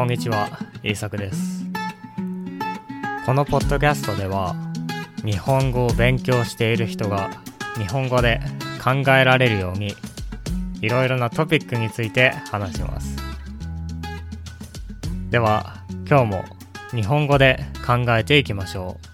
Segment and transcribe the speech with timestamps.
[0.00, 0.48] こんにちは、
[0.82, 1.62] イーサクです。
[3.26, 4.56] このポッドキャストでは、
[5.26, 7.28] 日本語を勉強している人が
[7.76, 8.40] 日本語で
[8.82, 9.94] 考えられるように、
[10.80, 13.14] いろいろなトピックについて話します。
[15.28, 16.44] では、今日も
[16.92, 19.06] 日本語で考えていきましょう。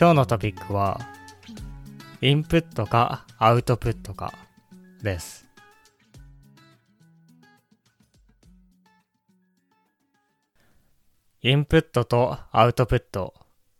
[0.00, 0.98] 今日のトピックは、
[2.22, 4.32] インプットかアウトプットか
[5.02, 5.47] です。
[11.40, 13.32] インプットとアウトプット、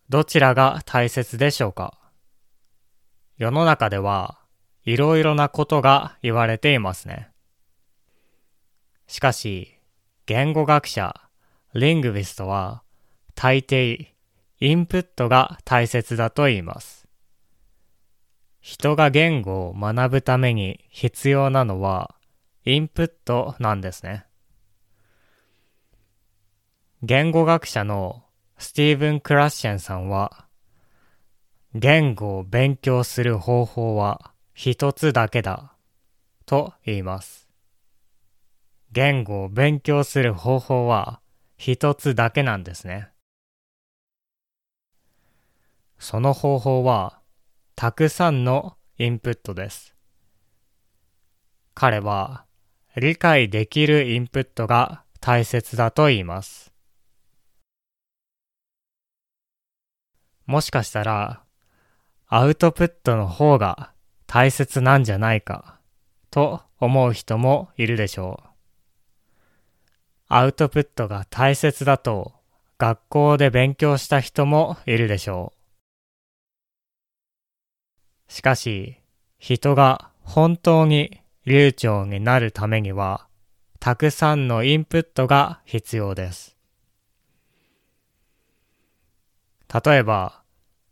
[0.08, 1.98] どちらが大切でしょうか？
[3.36, 4.38] 世の中では
[4.84, 7.30] いろいろなことが言われていますね。
[9.08, 9.74] しかし、
[10.26, 11.20] 言語学者、
[11.74, 12.84] リングビストは
[13.34, 14.06] 大抵
[14.60, 17.08] インプットが大切だと言います。
[18.60, 22.14] 人が言語を学ぶために必要なのは
[22.64, 24.26] インプットなんですね。
[27.04, 28.24] 言語学者の
[28.58, 30.46] スティーブン・クラッシェンさんは、
[31.72, 35.74] 言語を勉強する方法は一つだけだ
[36.44, 37.48] と言います。
[38.90, 41.20] 言語を勉強する方法は
[41.56, 43.10] 一つだけなんですね。
[46.00, 47.20] その方法は
[47.76, 49.94] たくさんのインプットです。
[51.74, 52.44] 彼は
[52.96, 56.74] 理解できるインプットが大切だと言います。
[60.48, 61.42] もしかしたら、
[62.26, 63.92] アウトプットの方が
[64.26, 65.78] 大切なんじゃないか、
[66.30, 68.48] と思う人もいるでしょう。
[70.28, 72.32] アウトプットが大切だと
[72.78, 75.52] 学校で勉強した人もいるでしょ
[78.28, 78.32] う。
[78.32, 78.96] しかし、
[79.38, 83.28] 人が本当に流暢になるためには、
[83.80, 86.57] たくさんのインプットが必要です。
[89.72, 90.42] 例えば、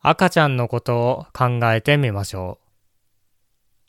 [0.01, 2.67] 赤ちゃんのことを考えてみましょう。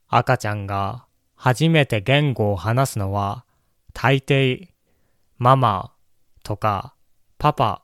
[0.08, 1.06] 赤ちゃんが
[1.36, 3.46] 初めて言語を話すのは、
[3.94, 4.70] 大抵、
[5.38, 5.94] ママ
[6.44, 6.96] とか
[7.38, 7.84] パパ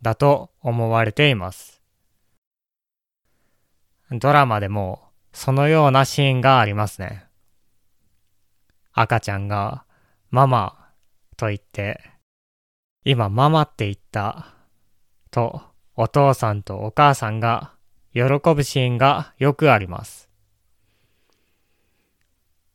[0.00, 1.82] だと思われています。
[4.10, 5.02] ドラマでも
[5.32, 7.26] そのようなシーンがありますね。
[8.92, 9.84] 赤ちゃんが
[10.30, 10.88] ママ
[11.36, 12.00] と言って、
[13.04, 14.54] 今ママって言った
[15.30, 15.62] と
[16.02, 17.74] お父さんとお母さんが
[18.14, 18.22] 喜
[18.54, 20.30] ぶシーンがよくあります。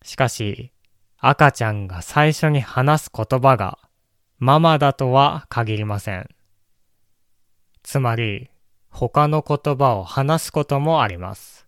[0.04, 0.72] しかし、
[1.18, 3.80] 赤ちゃんが最初に話す言葉が
[4.38, 6.30] ママだとは限りません。
[7.82, 8.52] つまり、
[8.90, 11.68] 他の言葉を話すこともあります。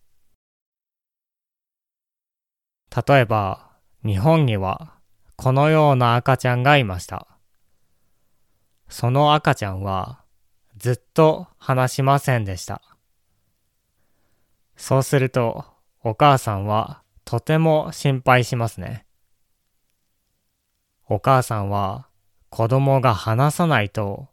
[3.08, 3.72] 例えば、
[4.06, 4.94] 日本には
[5.36, 7.28] このような赤ちゃんがいました。
[8.90, 10.27] その赤ちゃんは
[10.78, 12.82] ずっと話しませんでした。
[14.76, 15.66] そうすると、
[16.04, 19.06] お母さんはとても心配しますね。
[21.10, 22.08] お母さんは
[22.50, 24.28] 子供が話さないと、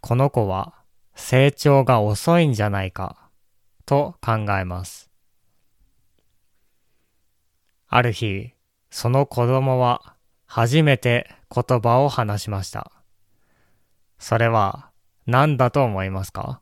[0.00, 0.74] この子は
[1.14, 3.30] 成長が遅いんじゃないか
[3.86, 5.08] と考えます。
[7.86, 8.52] ある日、
[8.90, 10.16] その子供は
[10.46, 12.90] 初めて言葉を話しました。
[14.18, 14.91] それは
[15.26, 16.60] 何だと思いますか？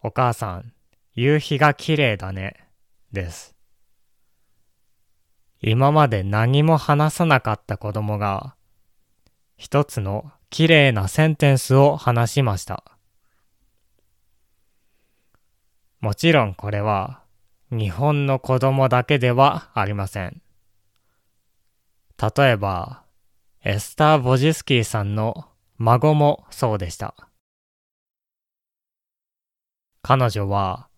[0.00, 0.72] お母さん、
[1.14, 2.68] 夕日が綺麗だね、
[3.12, 3.56] です。
[5.60, 8.54] 今まで何も話さなかった子供が、
[9.56, 12.84] 一つの綺麗なセンテンスを話しました。
[16.00, 17.22] もちろんこれは、
[17.70, 20.42] 日本の子供だけではありません。
[22.20, 23.02] 例えば、
[23.64, 25.48] エスター・ボジスキーさんの
[25.78, 27.14] 孫もそうでした。
[30.02, 30.88] 彼女は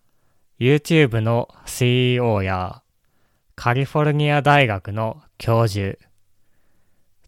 [0.59, 2.83] YouTube の CEO や
[3.55, 5.97] カリフォルニア大学の教授、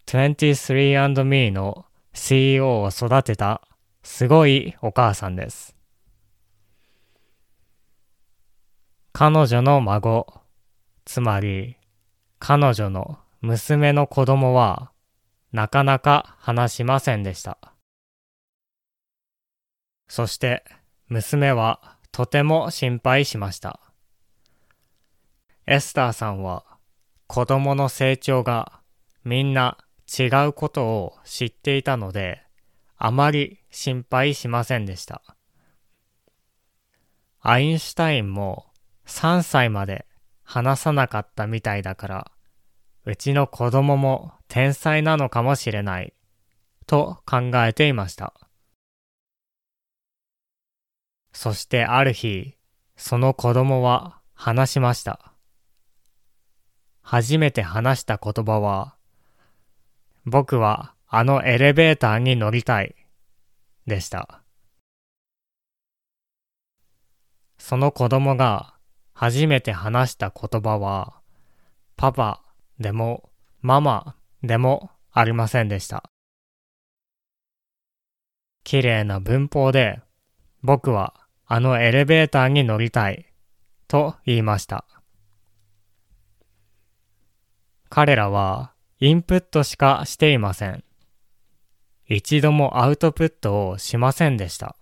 [0.06, 3.62] 23andMe の CEO を育てた
[4.04, 5.76] すごいお母さんです。
[9.14, 10.28] 彼女の孫、
[11.06, 11.78] つまり
[12.40, 14.92] 彼女の娘の子供は
[15.52, 17.58] なかなか話しませんでした。
[20.08, 20.64] そして
[21.08, 23.80] 娘はとても心配しました。
[25.66, 26.66] エスターさんは
[27.28, 28.82] 子供の成長が
[29.24, 32.42] みんな違うことを知っていたので
[32.98, 35.22] あまり心配しませんでした。
[37.42, 38.66] アインシュタインも
[39.06, 40.06] 3歳まで
[40.44, 42.32] 話さなかったみたいだから
[43.06, 46.14] うちの子供も天才なのかもしれない
[46.86, 48.34] と考えていました。
[51.32, 52.56] そしてある日、
[52.98, 55.34] その子供は話しました。
[57.02, 58.96] 初めて話した言葉は、
[60.26, 62.96] 僕はあのエレベーターに乗りたい、
[63.88, 64.44] でした。
[67.58, 68.76] その子供が
[69.14, 71.22] 初めて話した言葉は、
[71.98, 72.42] パパ
[72.80, 73.30] でも
[73.62, 76.10] ママでもありませんでした。
[78.64, 80.02] 綺麗な文法で、
[80.62, 81.14] 僕は
[81.46, 83.26] あのエレベーターに乗りたい、
[83.88, 84.86] と言いました。
[87.90, 90.84] 彼らはインプットしかしていません。
[92.06, 94.76] 一度もアウトプットをしませんでした。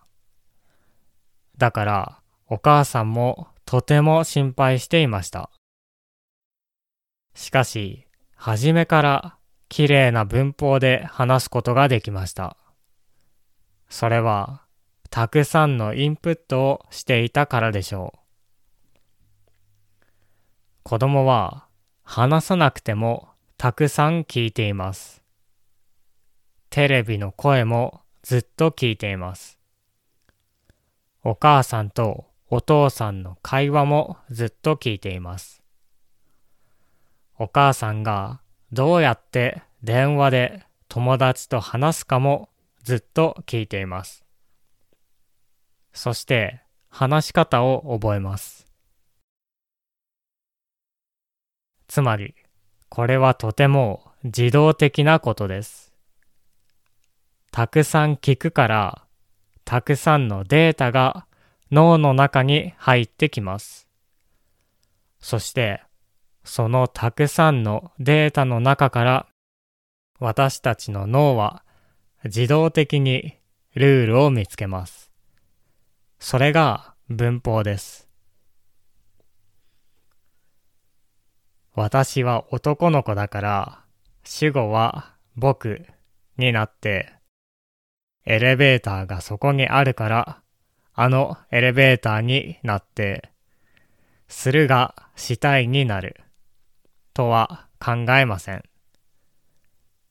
[1.57, 5.49] だからお母さんもとても心配していました。
[7.47, 8.05] しかし、
[8.35, 9.37] 初めから
[9.69, 12.57] 綺麗な文法で話すことができました。
[13.87, 14.63] それは、
[15.09, 20.09] たくさんのインプットをしていたからでしょう。
[20.83, 21.67] 子供は
[22.03, 25.23] 話さなくてもたくさん聞いています。
[26.69, 29.57] テレビの声もずっと聞いています。
[31.23, 35.63] お母さんとお父さんの会話もずっと聞いています。
[37.39, 38.41] お母さんが
[38.71, 42.49] どうやって電話で友達と話すかも
[42.83, 44.25] ずっと聞いています。
[45.93, 48.65] そして話し方を覚えます。
[51.87, 52.35] つまり、
[52.89, 55.93] これはとても自動的なことです。
[57.51, 59.03] たくさん聞くから、
[59.63, 61.27] たくさんのデータが
[61.71, 63.87] 脳の中に入ってきます。
[65.19, 65.81] そして、
[66.47, 69.27] そのたくさんのデータの中から
[70.19, 71.63] 私たちの脳は
[72.23, 73.35] 自動的に
[73.75, 75.11] ルールを見つけます。
[76.19, 78.07] それが文法です。
[81.75, 83.83] 私は男の子だから
[84.23, 85.85] 主語は僕
[86.37, 87.13] になって
[88.25, 90.41] エレベーターがそこにあるから
[90.99, 93.29] あのエレベーターになって、
[94.27, 96.19] するがしたいになる、
[97.17, 98.63] とは考えません。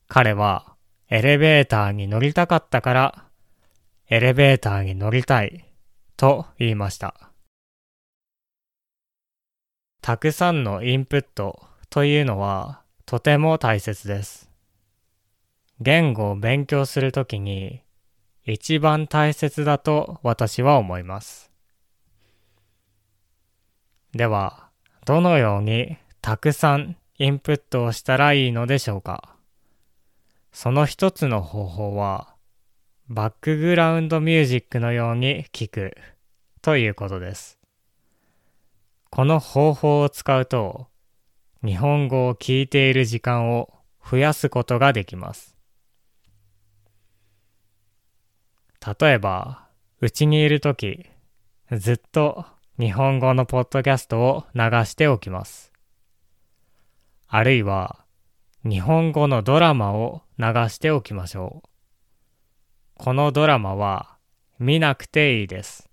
[0.08, 0.74] 彼は
[1.08, 3.24] エレベーターに乗りたかったから、
[4.08, 5.64] エレベーターに乗りたい、
[6.16, 7.30] と言いました。
[10.02, 14.50] たくさんのインプットというのはとても大切です。
[15.78, 17.82] 言語を勉強するときに
[18.42, 21.52] 一番大切だと私は思います。
[24.10, 24.70] では、
[25.04, 29.36] どのようにたくさんインプットをしたらいいのでしょうか？
[30.50, 32.34] その一つの方法は、
[33.08, 35.96] バックグラウンドミュージックのように聞く
[36.62, 37.60] ということです。
[39.08, 40.88] この方法を使うと、
[41.64, 43.72] 日本語を聞いている時間を
[44.04, 45.56] 増やすことができます。
[49.00, 49.68] 例えば、
[50.00, 51.06] うちにいるとき、
[51.70, 52.46] ずっと
[52.80, 55.72] 日本語のポッドキャストを流しておきます。
[57.28, 58.04] あるいは、
[58.64, 61.68] 日本語のドラマを流しておきましょう。
[62.98, 64.16] このドラマは
[64.58, 65.88] 見なくていいです。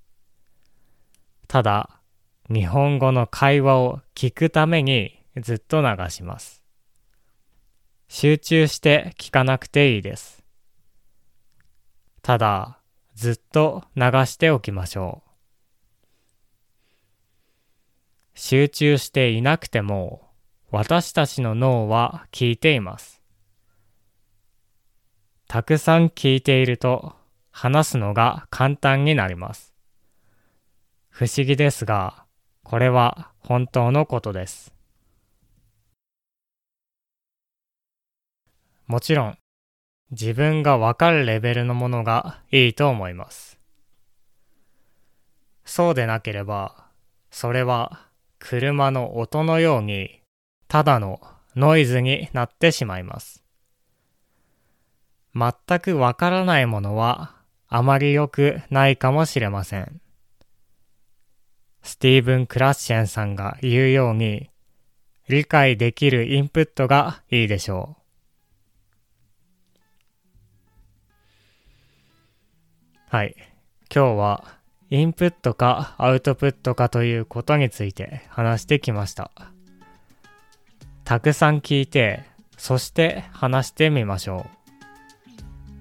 [1.47, 2.01] ただ、
[2.49, 6.63] 日本語の会話を聞くためにずっと流します。
[8.07, 10.43] 集中して聞かなくていいです。
[12.21, 12.79] ただ、
[13.15, 15.29] ずっと流しておきましょう。
[18.35, 20.32] 集中していなくても
[20.75, 23.21] 私たちの脳は聞いています。
[25.47, 27.13] たくさん聞いていると
[27.51, 29.75] 話すのが簡単になります。
[31.09, 32.25] 不思議ですが、
[32.63, 34.73] これは本当のことです。
[38.87, 39.37] もちろん、
[40.09, 43.59] 自分がわかるレベルのものがいいと思います。
[45.65, 46.87] そうでなければ、
[47.29, 48.07] それは
[48.39, 50.22] 車の音のように
[50.73, 51.21] ただの
[51.55, 53.43] ノイズになってしまいます。
[55.35, 57.35] 全くわからないものは
[57.67, 60.01] あまり良くないかもしれません。
[61.83, 64.49] スティーブン・クラッシェンさんが言うように
[65.29, 67.97] 理解できるインプットがいいでしょ
[73.11, 73.15] う。
[73.15, 73.35] はい。
[73.93, 74.43] 今日は
[74.89, 79.52] インプットかアウトプットかということについて話してきました。
[81.05, 82.23] たくさん聞いて、
[82.57, 84.45] そして話してみましょ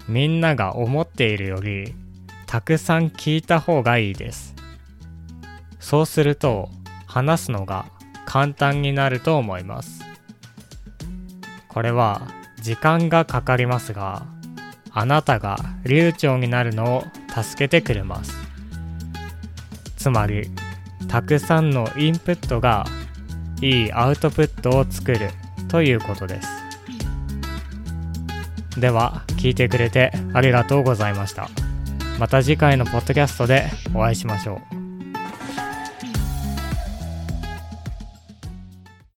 [0.09, 0.13] う。
[0.13, 1.95] みんなが思っているより、
[2.47, 4.55] たくさん聞いた方がいいです。
[5.79, 6.71] そうすると、
[7.07, 7.87] 話すのが
[8.27, 10.03] 簡単になると思います。
[11.69, 12.23] これは
[12.61, 14.27] 時間がかかりますが、
[14.91, 18.35] あなたが流暢になるのを助けてくれます。
[19.97, 20.51] つまり、
[21.07, 22.87] たくさんのインプットが
[23.63, 25.31] いいアウトプットを作る
[25.69, 26.49] ということです。
[28.79, 31.49] では、聞いてくれてありがとうございました。
[32.19, 34.82] また次回のポッドキャストでお会いしましょう。